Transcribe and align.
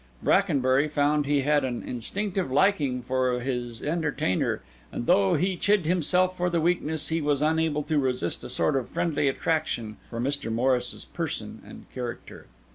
Brackenbury 0.23 0.87
found 0.87 1.27
he 1.27 1.41
had 1.41 1.63
an 1.63 1.83
instinctive 1.83 2.51
liking 2.51 3.03
for 3.03 3.39
his 3.39 3.83
entertainer; 3.83 4.63
and 4.91 5.05
though 5.05 5.35
he 5.35 5.55
chid 5.55 5.85
himself 5.85 6.35
for 6.35 6.49
the 6.49 6.59
weakness, 6.59 7.09
he 7.09 7.21
was 7.21 7.43
unable 7.43 7.83
to 7.83 7.99
resist 7.99 8.43
a 8.43 8.49
sort 8.49 8.75
of 8.75 8.89
friendly 8.89 9.27
attraction 9.27 9.97
for 10.09 10.19
Mr. 10.19 10.51
Morris's 10.51 11.05
person 11.05 11.61
and 11.63 11.85
character. 11.93 12.47